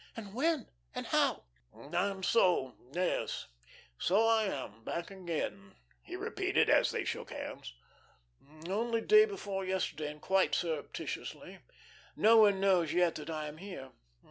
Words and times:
"And 0.17 0.33
when, 0.33 0.67
and 0.95 1.05
how?" 1.05 1.43
"And 1.71 2.25
so 2.25 2.73
yes 2.91 3.45
so 3.99 4.25
I 4.25 4.45
am 4.45 4.83
back 4.83 5.11
again," 5.11 5.75
he 6.01 6.15
repeated, 6.15 6.71
as 6.71 6.89
they 6.89 7.05
shook 7.05 7.29
hands. 7.29 7.75
"Only 8.67 9.01
day 9.01 9.25
before 9.25 9.63
yesterday, 9.63 10.09
and 10.09 10.19
quite 10.19 10.55
surreptitiously. 10.55 11.59
No 12.15 12.37
one 12.37 12.59
knows 12.59 12.93
yet 12.93 13.13
that 13.13 13.29
I 13.29 13.47
am 13.47 13.57
here. 13.57 13.91